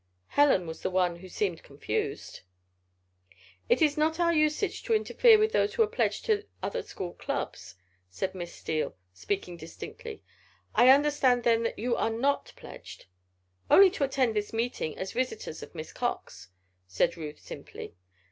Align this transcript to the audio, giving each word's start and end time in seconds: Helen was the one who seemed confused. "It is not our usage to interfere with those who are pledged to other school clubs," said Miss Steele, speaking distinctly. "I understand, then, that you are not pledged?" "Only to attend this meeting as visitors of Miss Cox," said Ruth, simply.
Helen 0.29 0.65
was 0.65 0.81
the 0.81 0.89
one 0.89 1.17
who 1.17 1.29
seemed 1.29 1.61
confused. 1.61 2.39
"It 3.69 3.83
is 3.83 3.97
not 3.99 4.19
our 4.19 4.33
usage 4.33 4.81
to 4.81 4.95
interfere 4.95 5.37
with 5.37 5.51
those 5.51 5.75
who 5.75 5.83
are 5.83 5.87
pledged 5.87 6.25
to 6.25 6.43
other 6.63 6.81
school 6.81 7.13
clubs," 7.13 7.75
said 8.09 8.33
Miss 8.33 8.51
Steele, 8.51 8.95
speaking 9.13 9.57
distinctly. 9.57 10.23
"I 10.73 10.89
understand, 10.89 11.43
then, 11.43 11.61
that 11.61 11.77
you 11.77 11.95
are 11.95 12.09
not 12.09 12.51
pledged?" 12.55 13.05
"Only 13.69 13.91
to 13.91 14.03
attend 14.03 14.35
this 14.35 14.51
meeting 14.51 14.97
as 14.97 15.11
visitors 15.11 15.61
of 15.61 15.75
Miss 15.75 15.93
Cox," 15.93 16.47
said 16.87 17.15
Ruth, 17.15 17.39
simply. 17.39 17.93